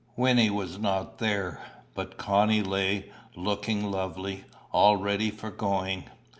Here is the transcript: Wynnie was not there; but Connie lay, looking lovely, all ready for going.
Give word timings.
Wynnie 0.17 0.49
was 0.49 0.79
not 0.79 1.19
there; 1.19 1.61
but 1.93 2.17
Connie 2.17 2.63
lay, 2.63 3.11
looking 3.35 3.91
lovely, 3.91 4.45
all 4.71 4.97
ready 4.97 5.29
for 5.29 5.51
going. 5.51 6.05